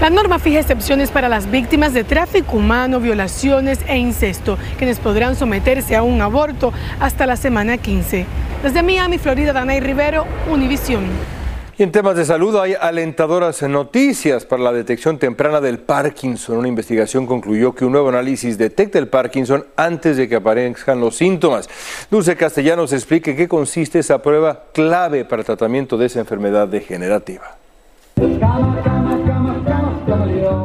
La 0.00 0.08
norma 0.08 0.38
fija 0.38 0.60
excepciones 0.60 1.10
para 1.10 1.28
las 1.28 1.50
víctimas 1.50 1.92
de 1.94 2.04
tráfico 2.04 2.58
humano, 2.58 3.00
violaciones 3.00 3.80
e 3.88 3.96
incesto, 3.98 4.56
quienes 4.78 5.00
podrán 5.00 5.34
someterse 5.34 5.96
a 5.96 6.04
un 6.04 6.22
aborto 6.22 6.72
hasta 7.00 7.26
la 7.26 7.36
semana 7.36 7.76
15. 7.76 8.24
Desde 8.62 8.84
Miami, 8.84 9.18
Florida, 9.18 9.52
Danay 9.52 9.80
Rivero, 9.80 10.26
Univisión. 10.48 11.02
Y 11.78 11.82
en 11.82 11.90
temas 11.90 12.16
de 12.16 12.26
salud 12.26 12.54
hay 12.56 12.74
alentadoras 12.74 13.62
noticias 13.62 14.44
para 14.44 14.62
la 14.62 14.72
detección 14.72 15.18
temprana 15.18 15.58
del 15.60 15.78
Parkinson. 15.78 16.58
Una 16.58 16.68
investigación 16.68 17.26
concluyó 17.26 17.74
que 17.74 17.86
un 17.86 17.92
nuevo 17.92 18.10
análisis 18.10 18.58
detecta 18.58 18.98
el 18.98 19.08
Parkinson 19.08 19.64
antes 19.74 20.18
de 20.18 20.28
que 20.28 20.36
aparezcan 20.36 21.00
los 21.00 21.16
síntomas. 21.16 21.70
Dulce 22.10 22.36
Castellanos 22.36 22.92
explique 22.92 23.34
qué 23.34 23.48
consiste 23.48 24.00
esa 24.00 24.20
prueba 24.20 24.64
clave 24.74 25.24
para 25.24 25.40
el 25.40 25.46
tratamiento 25.46 25.96
de 25.96 26.06
esa 26.06 26.20
enfermedad 26.20 26.68
degenerativa. 26.68 27.56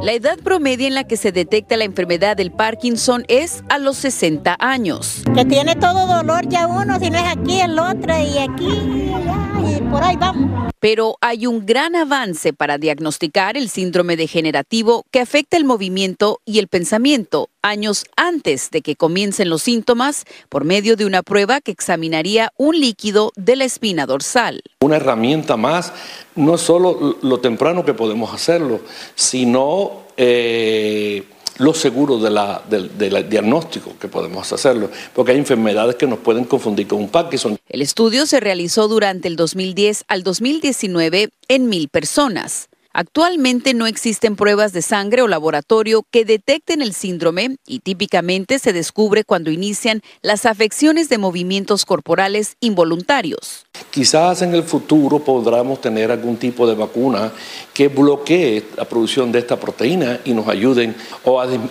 La 0.03 0.11
edad 0.11 0.37
promedia 0.43 0.87
en 0.87 0.95
la 0.95 1.05
que 1.05 1.15
se 1.15 1.31
detecta 1.31 1.77
la 1.77 1.85
enfermedad 1.85 2.35
del 2.35 2.51
Parkinson 2.51 3.23
es 3.29 3.63
a 3.69 3.79
los 3.79 3.95
60 3.97 4.57
años. 4.59 5.23
Que 5.33 5.45
tiene 5.45 5.75
todo 5.75 6.05
dolor 6.05 6.47
ya 6.49 6.67
uno, 6.67 6.99
si 6.99 7.09
no 7.09 7.17
es 7.17 7.37
aquí, 7.37 7.61
el 7.61 7.79
otro 7.79 8.13
y 8.17 8.37
aquí 8.39 9.46
y 9.46 9.46
por 9.89 10.03
ahí 10.03 10.15
vamos. 10.15 10.71
Pero 10.79 11.17
hay 11.21 11.47
un 11.47 11.65
gran 11.65 11.95
avance 11.95 12.53
para 12.53 12.77
diagnosticar 12.77 13.57
el 13.57 13.69
síndrome 13.69 14.15
degenerativo 14.15 15.05
que 15.11 15.19
afecta 15.19 15.57
el 15.57 15.65
movimiento 15.65 16.39
y 16.45 16.59
el 16.59 16.67
pensamiento 16.67 17.49
años 17.63 18.05
antes 18.15 18.69
de 18.69 18.81
que 18.81 18.95
comiencen 18.95 19.49
los 19.49 19.63
síntomas 19.63 20.25
por 20.49 20.65
medio 20.65 20.95
de 20.95 21.05
una 21.05 21.23
prueba 21.23 21.61
que 21.61 21.71
examinaría 21.71 22.51
un 22.57 22.79
líquido 22.79 23.31
de 23.35 23.55
la 23.55 23.65
espina 23.65 24.05
dorsal. 24.05 24.61
Una 24.81 24.97
herramienta 24.97 25.57
más, 25.57 25.91
no 26.35 26.55
es 26.55 26.61
solo 26.61 27.17
lo 27.21 27.39
temprano 27.39 27.83
que 27.83 27.95
podemos 27.95 28.33
hacerlo, 28.33 28.81
sino 29.15 30.03
eh, 30.15 31.23
lo 31.57 31.73
seguro 31.73 32.17
del 32.19 33.29
diagnóstico 33.29 33.93
que 33.99 34.07
podemos 34.07 34.51
hacerlo, 34.53 34.89
porque 35.13 35.31
hay 35.31 35.37
enfermedades 35.37 35.95
que 35.95 36.07
nos 36.07 36.19
pueden 36.19 36.45
confundir 36.45 36.87
con 36.87 36.99
un 36.99 37.09
Parkinson. 37.09 37.57
El 37.67 37.81
estudio 37.81 38.25
se 38.25 38.39
realizó 38.39 38.87
durante 38.87 39.27
el 39.27 39.35
2010 39.35 40.05
al 40.07 40.23
2019 40.23 41.29
en 41.47 41.69
mil 41.69 41.89
personas. 41.89 42.69
Actualmente 42.99 43.75
no 43.75 43.85
existen 43.85 44.35
pruebas 44.35 44.73
de 44.73 44.81
sangre 44.81 45.21
o 45.21 45.27
laboratorio 45.27 46.01
que 46.09 46.25
detecten 46.25 46.81
el 46.81 46.95
síndrome 46.95 47.57
y 47.67 47.81
típicamente 47.81 48.57
se 48.57 48.73
descubre 48.73 49.23
cuando 49.23 49.51
inician 49.51 50.01
las 50.23 50.47
afecciones 50.47 51.07
de 51.07 51.19
movimientos 51.19 51.85
corporales 51.85 52.55
involuntarios. 52.59 53.67
Quizás 53.91 54.41
en 54.41 54.55
el 54.55 54.63
futuro 54.63 55.19
podamos 55.19 55.79
tener 55.79 56.11
algún 56.11 56.37
tipo 56.37 56.65
de 56.65 56.73
vacuna 56.73 57.31
que 57.71 57.87
bloquee 57.87 58.65
la 58.75 58.85
producción 58.85 59.31
de 59.31 59.39
esta 59.39 59.59
proteína 59.59 60.21
y 60.25 60.33
nos 60.33 60.47
ayuden 60.47 60.95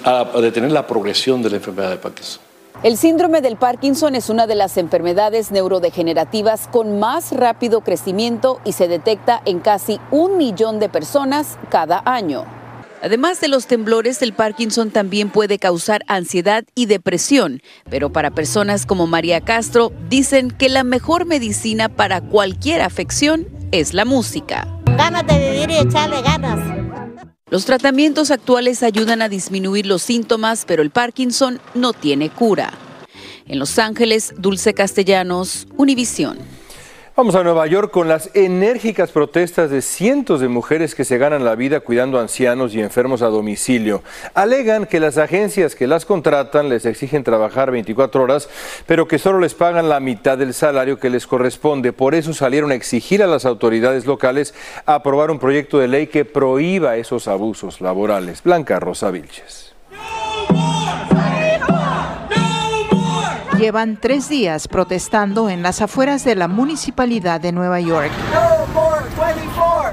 a, 0.04 0.40
detener 0.40 0.70
la 0.70 0.86
progresión 0.86 1.42
de 1.42 1.50
la 1.50 1.56
enfermedad 1.56 1.90
de 1.90 1.96
Parkinson. 1.96 2.45
El 2.82 2.98
síndrome 2.98 3.40
del 3.40 3.56
Parkinson 3.56 4.14
es 4.14 4.28
una 4.28 4.46
de 4.46 4.54
las 4.54 4.76
enfermedades 4.76 5.50
neurodegenerativas 5.50 6.68
con 6.68 6.98
más 6.98 7.32
rápido 7.32 7.80
crecimiento 7.80 8.60
y 8.64 8.72
se 8.72 8.86
detecta 8.86 9.40
en 9.46 9.60
casi 9.60 9.98
un 10.10 10.36
millón 10.36 10.78
de 10.78 10.90
personas 10.90 11.58
cada 11.70 12.02
año. 12.04 12.44
Además 13.02 13.40
de 13.40 13.48
los 13.48 13.66
temblores, 13.66 14.20
el 14.20 14.34
Parkinson 14.34 14.90
también 14.90 15.30
puede 15.30 15.58
causar 15.58 16.02
ansiedad 16.06 16.64
y 16.74 16.84
depresión, 16.86 17.62
pero 17.88 18.12
para 18.12 18.30
personas 18.30 18.84
como 18.84 19.06
María 19.06 19.40
Castro 19.40 19.92
dicen 20.10 20.50
que 20.50 20.68
la 20.68 20.84
mejor 20.84 21.24
medicina 21.24 21.88
para 21.88 22.20
cualquier 22.20 22.82
afección 22.82 23.48
es 23.72 23.94
la 23.94 24.04
música. 24.04 24.68
Ganas 24.98 25.26
de 25.26 25.50
vivir 25.50 25.70
y 25.70 25.78
echarle 25.78 26.20
ganas. 26.20 26.75
Los 27.48 27.64
tratamientos 27.64 28.32
actuales 28.32 28.82
ayudan 28.82 29.22
a 29.22 29.28
disminuir 29.28 29.86
los 29.86 30.02
síntomas, 30.02 30.64
pero 30.66 30.82
el 30.82 30.90
Parkinson 30.90 31.60
no 31.74 31.92
tiene 31.92 32.28
cura. 32.28 32.72
En 33.46 33.60
Los 33.60 33.78
Ángeles, 33.78 34.34
Dulce 34.36 34.74
Castellanos, 34.74 35.68
Univisión. 35.76 36.38
Vamos 37.16 37.34
a 37.34 37.42
Nueva 37.42 37.66
York 37.66 37.90
con 37.90 38.08
las 38.08 38.28
enérgicas 38.34 39.10
protestas 39.10 39.70
de 39.70 39.80
cientos 39.80 40.38
de 40.38 40.48
mujeres 40.48 40.94
que 40.94 41.06
se 41.06 41.16
ganan 41.16 41.46
la 41.46 41.54
vida 41.54 41.80
cuidando 41.80 42.20
ancianos 42.20 42.74
y 42.74 42.82
enfermos 42.82 43.22
a 43.22 43.28
domicilio. 43.28 44.02
Alegan 44.34 44.84
que 44.84 45.00
las 45.00 45.16
agencias 45.16 45.74
que 45.74 45.86
las 45.86 46.04
contratan 46.04 46.68
les 46.68 46.84
exigen 46.84 47.24
trabajar 47.24 47.70
24 47.70 48.22
horas, 48.22 48.50
pero 48.84 49.08
que 49.08 49.18
solo 49.18 49.38
les 49.38 49.54
pagan 49.54 49.88
la 49.88 49.98
mitad 49.98 50.36
del 50.36 50.52
salario 50.52 50.98
que 50.98 51.08
les 51.08 51.26
corresponde. 51.26 51.94
Por 51.94 52.14
eso 52.14 52.34
salieron 52.34 52.70
a 52.70 52.74
exigir 52.74 53.22
a 53.22 53.26
las 53.26 53.46
autoridades 53.46 54.04
locales 54.04 54.52
aprobar 54.84 55.30
un 55.30 55.38
proyecto 55.38 55.78
de 55.78 55.88
ley 55.88 56.08
que 56.08 56.26
prohíba 56.26 56.98
esos 56.98 57.28
abusos 57.28 57.80
laborales. 57.80 58.42
Blanca 58.42 58.78
Rosa 58.78 59.10
Vilches. 59.10 59.65
Llevan 63.66 63.98
tres 64.00 64.28
días 64.28 64.68
protestando 64.68 65.50
en 65.50 65.60
las 65.60 65.82
afueras 65.82 66.22
de 66.22 66.36
la 66.36 66.46
Municipalidad 66.46 67.40
de 67.40 67.50
Nueva 67.50 67.80
York. 67.80 68.12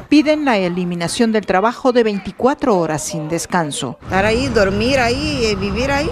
Piden 0.09 0.45
la 0.45 0.59
eliminación 0.59 1.31
del 1.31 1.47
trabajo 1.47 1.91
de 1.91 2.03
24 2.03 2.77
horas 2.77 3.01
sin 3.01 3.29
descanso. 3.29 3.97
Estar 4.03 4.25
ahí, 4.25 4.47
dormir 4.49 4.99
ahí, 4.99 5.45
eh, 5.45 5.55
vivir 5.55 5.89
ahí. 5.89 6.07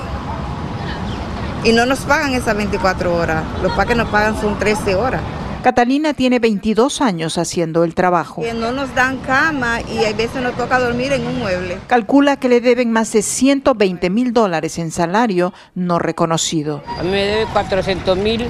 Y 1.63 1.71
no 1.71 1.85
nos 1.85 1.99
pagan 1.99 2.33
esas 2.33 2.57
24 2.57 3.15
horas. 3.15 3.43
Los 3.61 3.73
que 3.85 3.93
nos 3.93 4.09
pagan 4.09 4.41
son 4.41 4.57
13 4.57 4.95
horas. 4.95 5.21
Catalina 5.63 6.15
tiene 6.15 6.39
22 6.39 7.01
años 7.01 7.37
haciendo 7.37 7.83
el 7.83 7.93
trabajo. 7.93 8.41
Que 8.41 8.53
no 8.53 8.71
nos 8.71 8.95
dan 8.95 9.17
cama 9.17 9.79
y 9.81 10.05
a 10.05 10.13
veces 10.13 10.41
nos 10.41 10.55
toca 10.55 10.79
dormir 10.79 11.13
en 11.13 11.27
un 11.27 11.37
mueble. 11.37 11.77
Calcula 11.85 12.37
que 12.37 12.49
le 12.49 12.61
deben 12.61 12.91
más 12.91 13.11
de 13.13 13.21
120 13.21 14.09
mil 14.09 14.33
dólares 14.33 14.79
en 14.79 14.89
salario 14.89 15.53
no 15.75 15.99
reconocido. 15.99 16.81
A 16.97 17.03
mí 17.03 17.11
me 17.11 17.25
debe 17.25 17.45
400 17.53 18.17
mil 18.17 18.47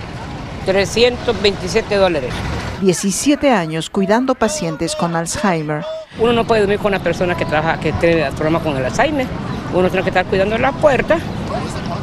327 0.66 1.96
dólares. 1.96 2.34
17 2.80 3.52
años 3.52 3.90
cuidando 3.90 4.34
pacientes 4.34 4.96
con 4.96 5.14
Alzheimer. 5.18 5.84
Uno 6.18 6.32
no 6.32 6.48
puede 6.48 6.62
dormir 6.62 6.80
con 6.80 6.94
una 6.94 7.04
persona 7.04 7.36
que 7.36 7.44
trabaja, 7.44 7.78
que 7.78 7.92
tiene 7.92 8.32
problemas 8.32 8.64
con 8.64 8.78
el 8.78 8.86
Alzheimer. 8.86 9.28
Uno 9.74 9.90
tiene 9.90 10.04
que 10.04 10.12
estar 10.12 10.26
cuidando 10.28 10.58
la 10.58 10.72
puerta 10.72 11.20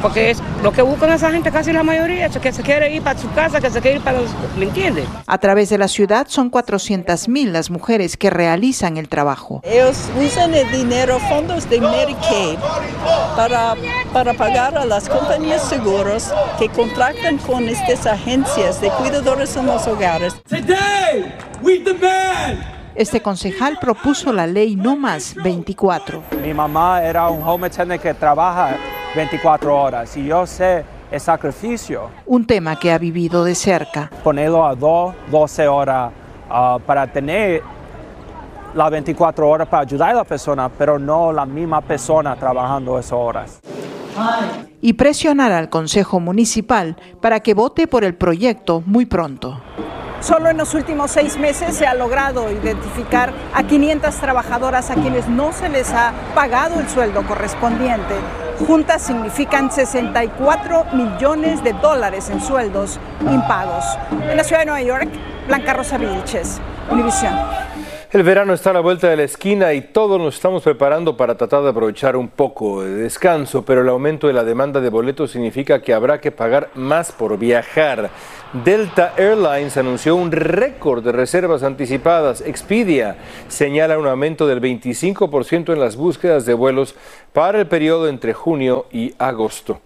porque 0.01 0.31
es 0.31 0.41
lo 0.63 0.71
que 0.71 0.81
buscan 0.81 1.11
esa 1.11 1.31
gente 1.31 1.51
casi 1.51 1.71
la 1.73 1.83
mayoría, 1.83 2.27
es 2.27 2.37
que 2.37 2.51
se 2.51 2.61
quiere 2.61 2.93
ir 2.93 3.01
para 3.01 3.19
su 3.19 3.29
casa, 3.31 3.59
que 3.59 3.69
se 3.69 3.81
quiere 3.81 3.97
ir 3.97 4.03
para 4.03 4.21
los, 4.21 4.29
¿me 4.57 4.65
entiende? 4.65 5.05
A 5.27 5.37
través 5.37 5.69
de 5.69 5.77
la 5.77 5.87
ciudad 5.87 6.27
son 6.29 6.49
400 6.49 7.27
mil 7.27 7.53
las 7.53 7.69
mujeres 7.69 8.17
que 8.17 8.29
realizan 8.29 8.97
el 8.97 9.09
trabajo. 9.09 9.61
Ellos 9.63 10.09
usan 10.19 10.53
el 10.53 10.69
dinero, 10.71 11.19
fondos 11.19 11.69
de 11.69 11.81
Medicaid, 11.81 12.59
para, 13.35 13.75
para 14.13 14.33
pagar 14.33 14.77
a 14.77 14.85
las 14.85 15.09
compañías 15.09 15.67
seguros 15.67 16.31
que 16.57 16.69
contratan 16.69 17.37
con 17.37 17.67
estas 17.67 18.05
agencias 18.05 18.81
de 18.81 18.89
cuidadores 18.89 19.55
en 19.55 19.65
los 19.65 19.87
hogares. 19.87 20.35
Today, 20.49 21.33
we 21.61 21.79
demand 21.79 22.79
este 22.95 23.21
concejal 23.21 23.77
propuso 23.79 24.33
la 24.33 24.45
ley 24.45 24.75
No 24.75 24.97
Más 24.97 25.33
24. 25.35 26.21
Mi 26.43 26.53
mamá 26.53 27.01
era 27.01 27.29
un 27.29 27.41
home 27.41 27.67
attendant 27.67 28.01
que 28.01 28.13
trabaja 28.13 28.75
24 29.15 29.75
horas 29.75 30.15
y 30.17 30.25
yo 30.25 30.45
sé 30.45 30.83
el 31.11 31.19
sacrificio. 31.19 32.09
Un 32.25 32.45
tema 32.45 32.77
que 32.77 32.91
ha 32.91 32.97
vivido 32.97 33.43
de 33.43 33.55
cerca. 33.55 34.09
Ponerlo 34.23 34.65
a 34.65 34.75
2, 34.75 35.15
12 35.31 35.67
horas 35.67 36.11
ah, 36.49 36.77
para 36.85 37.07
tener 37.07 37.63
las 38.73 38.91
24 38.91 39.49
horas 39.49 39.67
para 39.67 39.83
ayudar 39.83 40.11
a 40.11 40.13
la 40.13 40.23
persona, 40.23 40.69
pero 40.69 40.99
no 40.99 41.31
la 41.31 41.45
misma 41.45 41.81
persona 41.81 42.35
trabajando 42.35 42.99
esas 42.99 43.13
horas. 43.13 43.59
Y 44.81 44.93
presionar 44.93 45.51
al 45.51 45.69
Consejo 45.69 46.19
Municipal 46.19 46.95
para 47.21 47.39
que 47.39 47.53
vote 47.53 47.87
por 47.87 48.03
el 48.03 48.15
proyecto 48.15 48.83
muy 48.85 49.05
pronto. 49.05 49.61
Solo 50.21 50.49
en 50.49 50.57
los 50.57 50.73
últimos 50.73 51.11
seis 51.11 51.37
meses 51.37 51.75
se 51.75 51.87
ha 51.87 51.93
logrado 51.93 52.51
identificar 52.51 53.31
a 53.53 53.63
500 53.63 54.13
trabajadoras 54.15 54.89
a 54.91 54.95
quienes 54.95 55.29
no 55.29 55.53
se 55.53 55.69
les 55.69 55.91
ha 55.93 56.11
pagado 56.35 56.79
el 56.81 56.89
sueldo 56.89 57.25
correspondiente. 57.25 58.15
Juntas 58.67 59.01
significan 59.01 59.71
64 59.71 60.85
millones 60.93 61.63
de 61.63 61.73
dólares 61.73 62.29
en 62.29 62.41
sueldos 62.41 62.99
impagos. 63.21 63.85
En 64.29 64.35
la 64.35 64.43
ciudad 64.43 64.61
de 64.61 64.65
Nueva 64.65 64.81
York, 64.81 65.09
Blanca 65.47 65.73
Rosa 65.73 65.97
Vilches, 65.97 66.59
Univisión. 66.91 67.33
El 68.11 68.23
verano 68.23 68.53
está 68.53 68.71
a 68.71 68.73
la 68.73 68.79
vuelta 68.79 69.07
de 69.07 69.17
la 69.17 69.23
esquina 69.23 69.71
y 69.73 69.81
todos 69.81 70.19
nos 70.19 70.33
estamos 70.33 70.63
preparando 70.63 71.15
para 71.15 71.37
tratar 71.37 71.61
de 71.61 71.69
aprovechar 71.69 72.15
un 72.15 72.27
poco 72.27 72.81
de 72.81 72.95
descanso, 72.95 73.63
pero 73.63 73.81
el 73.81 73.89
aumento 73.89 74.25
de 74.25 74.33
la 74.33 74.43
demanda 74.43 74.81
de 74.81 74.89
boletos 74.89 75.29
significa 75.29 75.83
que 75.83 75.93
habrá 75.93 76.19
que 76.19 76.31
pagar 76.31 76.71
más 76.73 77.11
por 77.11 77.37
viajar. 77.37 78.09
Delta 78.65 79.13
Airlines 79.15 79.77
anunció 79.77 80.15
un 80.15 80.31
récord 80.31 81.03
de 81.03 81.11
reservas 81.11 81.61
anticipadas. 81.61 82.41
Expedia 82.41 83.17
señala 83.47 83.99
un 83.99 84.07
aumento 84.07 84.47
del 84.47 84.59
25% 84.59 85.71
en 85.71 85.79
las 85.79 85.95
búsquedas 85.95 86.47
de 86.47 86.55
vuelos 86.55 86.95
para 87.31 87.59
el 87.59 87.67
periodo 87.67 88.07
entre 88.07 88.33
junio 88.33 88.87
y 88.91 89.13
agosto. 89.19 89.81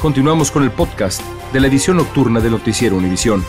Continuamos 0.00 0.52
con 0.52 0.62
el 0.62 0.70
podcast 0.70 1.22
de 1.52 1.58
la 1.58 1.66
edición 1.66 1.96
nocturna 1.96 2.38
de 2.38 2.50
Noticiero 2.50 2.94
Univisión. 2.94 3.42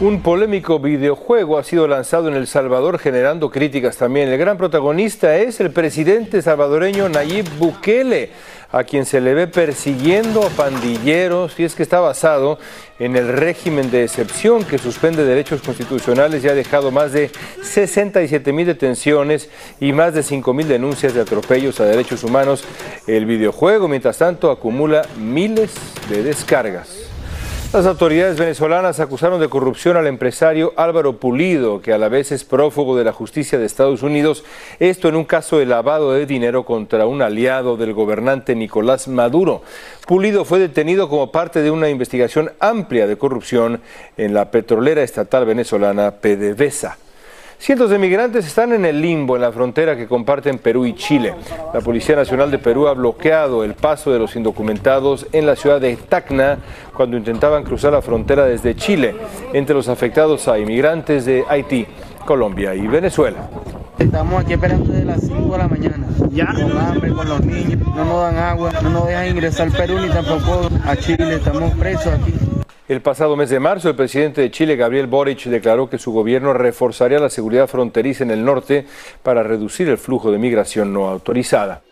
Un 0.00 0.22
polémico 0.22 0.78
videojuego 0.78 1.58
ha 1.58 1.64
sido 1.64 1.88
lanzado 1.88 2.28
en 2.28 2.34
El 2.34 2.46
Salvador 2.46 3.00
generando 3.00 3.50
críticas 3.50 3.96
también. 3.96 4.28
El 4.28 4.38
gran 4.38 4.56
protagonista 4.56 5.36
es 5.38 5.58
el 5.58 5.72
presidente 5.72 6.40
salvadoreño 6.40 7.08
Nayib 7.08 7.46
Bukele, 7.58 8.30
a 8.70 8.84
quien 8.84 9.04
se 9.04 9.20
le 9.20 9.34
ve 9.34 9.48
persiguiendo 9.48 10.44
a 10.44 10.50
pandilleros 10.50 11.58
y 11.58 11.64
es 11.64 11.74
que 11.74 11.82
está 11.82 11.98
basado 11.98 12.60
en 13.00 13.16
el 13.16 13.26
régimen 13.26 13.90
de 13.90 14.04
excepción 14.04 14.62
que 14.62 14.78
suspende 14.78 15.24
derechos 15.24 15.62
constitucionales 15.62 16.44
y 16.44 16.48
ha 16.48 16.54
dejado 16.54 16.92
más 16.92 17.10
de 17.10 17.32
67 17.64 18.52
mil 18.52 18.66
detenciones 18.68 19.50
y 19.80 19.92
más 19.92 20.14
de 20.14 20.22
5 20.22 20.54
mil 20.54 20.68
denuncias 20.68 21.12
de 21.12 21.22
atropellos 21.22 21.80
a 21.80 21.86
derechos 21.86 22.22
humanos. 22.22 22.62
El 23.08 23.26
videojuego, 23.26 23.88
mientras 23.88 24.16
tanto, 24.18 24.52
acumula 24.52 25.02
miles 25.18 25.74
de 26.08 26.22
descargas. 26.22 26.97
Las 27.70 27.84
autoridades 27.84 28.38
venezolanas 28.38 28.98
acusaron 28.98 29.38
de 29.40 29.50
corrupción 29.50 29.98
al 29.98 30.06
empresario 30.06 30.72
Álvaro 30.78 31.18
Pulido, 31.18 31.82
que 31.82 31.92
a 31.92 31.98
la 31.98 32.08
vez 32.08 32.32
es 32.32 32.42
prófugo 32.42 32.96
de 32.96 33.04
la 33.04 33.12
justicia 33.12 33.58
de 33.58 33.66
Estados 33.66 34.02
Unidos, 34.02 34.42
esto 34.80 35.06
en 35.06 35.16
un 35.16 35.26
caso 35.26 35.58
de 35.58 35.66
lavado 35.66 36.14
de 36.14 36.24
dinero 36.24 36.64
contra 36.64 37.06
un 37.06 37.20
aliado 37.20 37.76
del 37.76 37.92
gobernante 37.92 38.54
Nicolás 38.54 39.06
Maduro. 39.06 39.60
Pulido 40.06 40.46
fue 40.46 40.58
detenido 40.60 41.10
como 41.10 41.30
parte 41.30 41.60
de 41.60 41.70
una 41.70 41.90
investigación 41.90 42.52
amplia 42.58 43.06
de 43.06 43.18
corrupción 43.18 43.82
en 44.16 44.32
la 44.32 44.50
petrolera 44.50 45.02
estatal 45.02 45.44
venezolana 45.44 46.12
PDVSA. 46.22 46.96
Cientos 47.58 47.90
de 47.90 47.98
migrantes 47.98 48.46
están 48.46 48.72
en 48.72 48.84
el 48.84 49.02
limbo 49.02 49.34
en 49.34 49.42
la 49.42 49.52
frontera 49.52 49.96
que 49.96 50.06
comparten 50.06 50.58
Perú 50.58 50.86
y 50.86 50.94
Chile. 50.94 51.34
La 51.74 51.80
Policía 51.80 52.16
Nacional 52.16 52.50
de 52.50 52.58
Perú 52.58 52.86
ha 52.86 52.94
bloqueado 52.94 53.64
el 53.64 53.74
paso 53.74 54.12
de 54.12 54.18
los 54.18 54.36
indocumentados 54.36 55.26
en 55.32 55.44
la 55.44 55.56
ciudad 55.56 55.80
de 55.80 55.96
Tacna 55.96 56.58
cuando 56.94 57.16
intentaban 57.16 57.64
cruzar 57.64 57.92
la 57.92 58.00
frontera 58.00 58.46
desde 58.46 58.74
Chile. 58.76 59.16
Entre 59.52 59.74
los 59.74 59.88
afectados 59.88 60.48
hay 60.48 60.62
inmigrantes 60.62 61.26
de 61.26 61.44
Haití, 61.48 61.86
Colombia 62.24 62.74
y 62.74 62.86
Venezuela. 62.86 63.50
Estamos 63.98 64.40
aquí 64.40 64.52
esperando 64.52 64.92
desde 64.92 65.04
las 65.04 65.20
5 65.20 65.52
de 65.52 65.58
la 65.58 65.68
mañana. 65.68 66.06
Ya. 66.30 66.46
Con 66.46 66.78
hambre, 66.78 67.12
con 67.12 67.28
los 67.28 67.44
niños. 67.44 67.80
No 67.94 68.04
nos 68.04 68.22
dan 68.22 68.36
agua, 68.38 68.70
no 68.82 68.90
nos 68.90 69.08
dejan 69.08 69.28
ingresar 69.28 69.66
al 69.66 69.72
Perú 69.72 69.98
ni 70.00 70.08
tampoco 70.08 70.70
a 70.86 70.96
Chile. 70.96 71.34
Estamos 71.34 71.74
presos 71.74 72.06
aquí. 72.06 72.32
El 72.88 73.02
pasado 73.02 73.36
mes 73.36 73.50
de 73.50 73.60
marzo, 73.60 73.90
el 73.90 73.96
presidente 73.96 74.40
de 74.40 74.50
Chile, 74.50 74.74
Gabriel 74.74 75.06
Boric, 75.06 75.44
declaró 75.44 75.90
que 75.90 75.98
su 75.98 76.10
gobierno 76.10 76.54
reforzaría 76.54 77.18
la 77.18 77.28
seguridad 77.28 77.68
fronteriza 77.68 78.24
en 78.24 78.30
el 78.30 78.42
norte 78.42 78.86
para 79.22 79.42
reducir 79.42 79.90
el 79.90 79.98
flujo 79.98 80.32
de 80.32 80.38
migración 80.38 80.94
no 80.94 81.06
autorizada. 81.06 81.82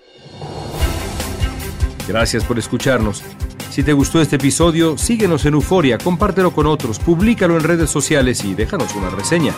Gracias 2.09 2.45
por 2.45 2.59
escucharnos. 2.59 3.23
Si 3.71 3.83
te 3.83 3.93
gustó 3.93 4.23
este 4.23 4.37
episodio, 4.37 4.97
síguenos 4.97 5.45
en 5.45 5.53
Euforia, 5.53 5.99
compártelo 5.99 6.51
con 6.53 6.65
otros, 6.65 6.99
públicalo 6.99 7.59
en 7.59 7.65
redes 7.65 7.91
sociales 7.91 8.43
y 8.43 8.55
déjanos 8.55 8.95
una 8.95 9.11
reseña. 9.11 9.53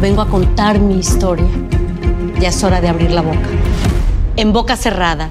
Vengo 0.00 0.22
a 0.22 0.28
contar 0.28 0.78
mi 0.78 1.00
historia. 1.00 1.48
Ya 2.38 2.50
es 2.50 2.62
hora 2.62 2.80
de 2.80 2.86
abrir 2.86 3.10
la 3.10 3.22
boca. 3.22 3.48
En 4.36 4.52
boca 4.52 4.76
cerrada 4.76 5.30